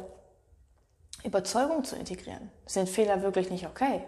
Überzeugung 1.25 1.85
zu 1.85 1.97
integrieren. 1.97 2.51
Sind 2.67 2.89
Fehler 2.89 3.23
wirklich 3.23 3.51
nicht 3.51 3.67
okay? 3.67 4.05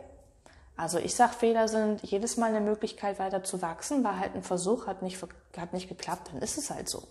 Also 0.77 0.99
ich 0.99 1.15
sage, 1.15 1.35
Fehler 1.35 1.69
sind 1.69 2.03
jedes 2.03 2.37
Mal 2.37 2.47
eine 2.47 2.61
Möglichkeit, 2.61 3.19
weiter 3.19 3.45
zu 3.45 3.63
wachsen. 3.63 4.03
War 4.03 4.19
halt 4.19 4.35
ein 4.35 4.43
Versuch, 4.43 4.87
hat 4.87 5.03
nicht, 5.03 5.21
hat 5.57 5.73
nicht 5.73 5.89
geklappt, 5.89 6.31
dann 6.33 6.43
ist 6.43 6.59
es 6.59 6.71
halt 6.71 6.89
so. 6.89 7.05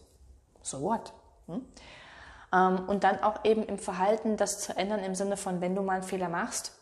So 0.62 0.82
what? 0.82 1.14
Hm? 1.48 1.66
Ähm, 2.54 2.88
und 2.88 3.04
dann 3.04 3.24
auch 3.24 3.46
eben 3.46 3.64
im 3.64 3.80
Verhalten 3.80 4.38
das 4.38 4.60
zu 4.60 4.76
ändern 4.76 5.00
im 5.00 5.16
Sinne 5.16 5.38
von, 5.38 5.62
wenn 5.62 5.76
du 5.76 5.82
mal 5.82 5.94
einen 5.94 6.04
Fehler 6.04 6.30
machst, 6.30 6.74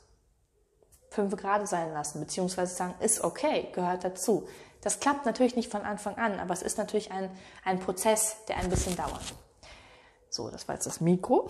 fünf 1.10 1.36
gerade 1.36 1.68
sein 1.68 1.94
lassen, 1.94 2.20
beziehungsweise 2.20 2.74
sagen, 2.74 2.96
ist 3.00 3.24
okay, 3.24 3.68
gehört 3.74 4.04
dazu. 4.04 4.48
Das 4.82 5.00
klappt 5.00 5.26
natürlich 5.26 5.56
nicht 5.56 5.72
von 5.72 5.84
Anfang 5.84 6.16
an, 6.16 6.40
aber 6.40 6.54
es 6.54 6.64
ist 6.64 6.78
natürlich 6.78 7.12
ein, 7.12 7.30
ein 7.64 7.80
Prozess, 7.80 8.38
der 8.48 8.58
ein 8.58 8.70
bisschen 8.70 8.96
dauert. 8.96 9.22
So, 10.30 10.50
das 10.50 10.68
war 10.68 10.76
jetzt 10.76 10.88
das 10.88 11.02
Mikro. 11.02 11.50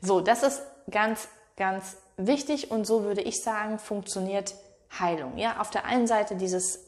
So, 0.00 0.20
das 0.20 0.42
ist 0.42 0.62
ganz, 0.90 1.28
ganz 1.56 1.96
wichtig 2.16 2.70
und 2.70 2.86
so 2.86 3.04
würde 3.04 3.22
ich 3.22 3.42
sagen, 3.42 3.78
funktioniert 3.78 4.54
Heilung. 4.98 5.36
Ja, 5.36 5.60
auf 5.60 5.70
der 5.70 5.84
einen 5.84 6.06
Seite 6.06 6.36
dieses 6.36 6.80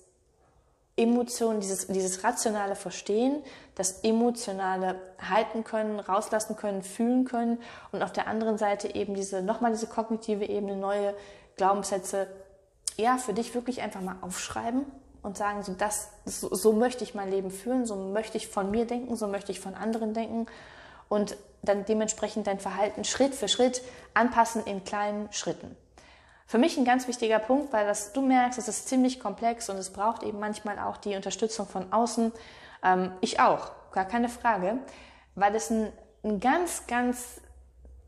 Emotion, 0.96 1.60
dieses, 1.60 1.86
dieses 1.86 2.24
rationale 2.24 2.74
Verstehen, 2.74 3.42
das 3.76 4.00
emotionale 4.02 4.96
halten 5.20 5.62
können, 5.62 6.00
rauslassen 6.00 6.56
können, 6.56 6.82
fühlen 6.82 7.24
können 7.24 7.58
und 7.92 8.02
auf 8.02 8.12
der 8.12 8.26
anderen 8.26 8.58
Seite 8.58 8.94
eben 8.94 9.14
diese, 9.14 9.40
nochmal 9.42 9.70
diese 9.70 9.86
kognitive 9.86 10.44
Ebene, 10.44 10.76
neue 10.76 11.14
Glaubenssätze, 11.56 12.26
ja, 12.96 13.16
für 13.16 13.32
dich 13.32 13.54
wirklich 13.54 13.80
einfach 13.80 14.00
mal 14.00 14.16
aufschreiben 14.22 14.86
und 15.22 15.36
sagen, 15.36 15.62
so, 15.62 15.72
das, 15.72 16.08
so, 16.24 16.52
so 16.52 16.72
möchte 16.72 17.04
ich 17.04 17.14
mein 17.14 17.30
Leben 17.30 17.52
führen, 17.52 17.86
so 17.86 17.94
möchte 17.94 18.36
ich 18.36 18.48
von 18.48 18.72
mir 18.72 18.84
denken, 18.84 19.14
so 19.14 19.28
möchte 19.28 19.52
ich 19.52 19.60
von 19.60 19.74
anderen 19.74 20.14
denken 20.14 20.46
und 21.08 21.36
dann 21.62 21.84
dementsprechend 21.84 22.46
dein 22.46 22.60
Verhalten 22.60 23.04
Schritt 23.04 23.34
für 23.34 23.48
Schritt 23.48 23.82
anpassen 24.14 24.64
in 24.64 24.84
kleinen 24.84 25.32
Schritten. 25.32 25.76
Für 26.46 26.58
mich 26.58 26.78
ein 26.78 26.84
ganz 26.84 27.08
wichtiger 27.08 27.38
Punkt, 27.38 27.72
weil 27.72 27.86
das, 27.86 28.12
du 28.12 28.22
merkst, 28.22 28.58
es 28.58 28.68
ist 28.68 28.88
ziemlich 28.88 29.20
komplex 29.20 29.68
und 29.68 29.76
es 29.76 29.90
braucht 29.90 30.22
eben 30.22 30.38
manchmal 30.38 30.78
auch 30.78 30.96
die 30.96 31.14
Unterstützung 31.14 31.66
von 31.66 31.92
außen. 31.92 32.32
Ähm, 32.82 33.12
ich 33.20 33.38
auch, 33.40 33.70
gar 33.92 34.06
keine 34.06 34.28
Frage, 34.28 34.78
weil 35.34 35.54
es 35.54 35.70
ein, 35.70 35.92
ein 36.24 36.40
ganz, 36.40 36.86
ganz 36.86 37.40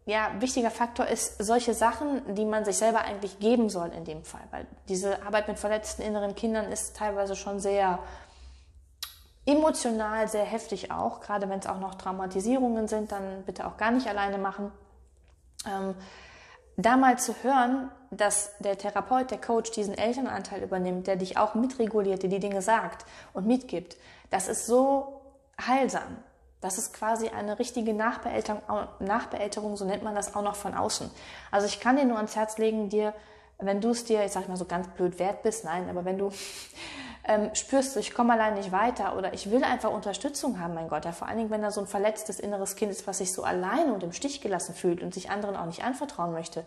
ja, 0.06 0.30
wichtiger 0.38 0.70
Faktor 0.70 1.06
ist, 1.06 1.42
solche 1.42 1.74
Sachen, 1.74 2.34
die 2.34 2.44
man 2.44 2.64
sich 2.64 2.78
selber 2.78 3.02
eigentlich 3.02 3.38
geben 3.38 3.68
soll 3.68 3.90
in 3.90 4.04
dem 4.04 4.24
Fall. 4.24 4.40
Weil 4.50 4.66
diese 4.88 5.22
Arbeit 5.22 5.46
mit 5.46 5.58
verletzten 5.58 6.02
inneren 6.02 6.34
Kindern 6.34 6.72
ist 6.72 6.96
teilweise 6.96 7.36
schon 7.36 7.60
sehr 7.60 7.98
emotional 9.46 10.28
sehr 10.28 10.44
heftig 10.44 10.90
auch, 10.90 11.20
gerade 11.20 11.48
wenn 11.48 11.58
es 11.58 11.66
auch 11.66 11.80
noch 11.80 11.94
Traumatisierungen 11.94 12.88
sind, 12.88 13.12
dann 13.12 13.42
bitte 13.44 13.66
auch 13.66 13.76
gar 13.76 13.90
nicht 13.90 14.06
alleine 14.06 14.38
machen. 14.38 14.70
Ähm, 15.66 15.94
da 16.76 16.96
mal 16.96 17.18
zu 17.18 17.34
hören, 17.42 17.90
dass 18.10 18.56
der 18.58 18.78
Therapeut, 18.78 19.30
der 19.30 19.40
Coach 19.40 19.70
diesen 19.72 19.96
Elternanteil 19.96 20.62
übernimmt, 20.62 21.06
der 21.06 21.16
dich 21.16 21.36
auch 21.36 21.54
mitreguliert, 21.54 22.22
dir 22.22 22.30
die 22.30 22.40
Dinge 22.40 22.62
sagt 22.62 23.04
und 23.32 23.46
mitgibt, 23.46 23.96
das 24.30 24.48
ist 24.48 24.66
so 24.66 25.20
heilsam. 25.60 26.16
Das 26.60 26.76
ist 26.76 26.92
quasi 26.92 27.28
eine 27.28 27.58
richtige 27.58 27.94
Nachbeälterung, 27.94 28.62
Nachbeälterung, 28.98 29.76
so 29.76 29.84
nennt 29.84 30.02
man 30.02 30.14
das 30.14 30.34
auch 30.34 30.42
noch 30.42 30.56
von 30.56 30.74
außen. 30.74 31.10
Also 31.50 31.66
ich 31.66 31.80
kann 31.80 31.96
dir 31.96 32.04
nur 32.04 32.18
ans 32.18 32.36
Herz 32.36 32.58
legen, 32.58 32.90
dir, 32.90 33.14
wenn 33.58 33.80
du 33.80 33.90
es 33.90 34.04
dir, 34.04 34.24
ich 34.24 34.32
sag 34.32 34.48
mal 34.48 34.56
so 34.56 34.66
ganz 34.66 34.88
blöd 34.88 35.18
wert 35.18 35.42
bist, 35.42 35.64
nein, 35.64 35.88
aber 35.88 36.04
wenn 36.04 36.18
du 36.18 36.30
ähm, 37.30 37.54
spürst 37.54 37.94
du, 37.94 38.00
ich 38.00 38.12
komme 38.12 38.32
allein 38.32 38.54
nicht 38.54 38.72
weiter 38.72 39.16
oder 39.16 39.32
ich 39.32 39.52
will 39.52 39.62
einfach 39.62 39.92
Unterstützung 39.92 40.58
haben, 40.58 40.74
mein 40.74 40.88
Gott. 40.88 41.04
Ja, 41.04 41.12
vor 41.12 41.28
allen 41.28 41.38
Dingen, 41.38 41.50
wenn 41.50 41.62
da 41.62 41.70
so 41.70 41.80
ein 41.80 41.86
verletztes 41.86 42.40
inneres 42.40 42.74
Kind 42.74 42.90
ist, 42.90 43.06
was 43.06 43.18
sich 43.18 43.32
so 43.32 43.44
allein 43.44 43.92
und 43.92 44.02
im 44.02 44.12
Stich 44.12 44.40
gelassen 44.40 44.74
fühlt 44.74 45.00
und 45.00 45.14
sich 45.14 45.30
anderen 45.30 45.54
auch 45.54 45.66
nicht 45.66 45.84
anvertrauen 45.84 46.32
möchte. 46.32 46.64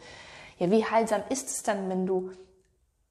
Ja, 0.60 0.72
wie 0.72 0.86
heilsam 0.86 1.22
ist 1.28 1.50
es 1.50 1.64
dann, 1.64 1.90
wenn 1.90 2.06
du 2.06 2.32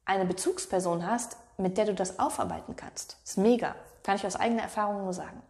eine 0.07 0.25
Bezugsperson 0.25 1.07
hast, 1.07 1.37
mit 1.59 1.77
der 1.77 1.85
du 1.85 1.93
das 1.93 2.19
aufarbeiten 2.19 2.75
kannst? 2.75 3.19
Das 3.23 3.33
ist 3.33 3.37
mega. 3.37 3.75
Kann 4.03 4.17
ich 4.17 4.27
aus 4.27 4.37
eigener 4.37 4.63
Erfahrung 4.63 5.03
nur 5.03 5.13
sagen. 5.13 5.43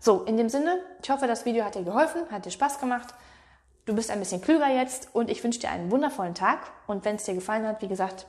So, 0.00 0.22
in 0.22 0.38
dem 0.38 0.48
Sinne, 0.48 0.80
ich 1.02 1.10
hoffe, 1.10 1.26
das 1.26 1.44
Video 1.44 1.62
hat 1.62 1.74
dir 1.74 1.84
geholfen, 1.84 2.22
hat 2.30 2.46
dir 2.46 2.52
Spaß 2.52 2.80
gemacht. 2.80 3.12
Du 3.84 3.94
bist 3.94 4.10
ein 4.10 4.18
bisschen 4.18 4.40
klüger 4.40 4.68
jetzt 4.68 5.14
und 5.14 5.28
ich 5.28 5.44
wünsche 5.44 5.60
dir 5.60 5.68
einen 5.68 5.90
wundervollen 5.90 6.34
Tag. 6.34 6.60
Und 6.86 7.04
wenn 7.04 7.16
es 7.16 7.24
dir 7.24 7.34
gefallen 7.34 7.66
hat, 7.66 7.82
wie 7.82 7.88
gesagt, 7.88 8.24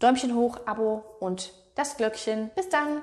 Däumchen 0.00 0.34
hoch, 0.34 0.58
Abo 0.66 1.04
und 1.20 1.52
das 1.74 1.96
Glöckchen. 1.96 2.50
Bis 2.54 2.68
dann! 2.68 3.02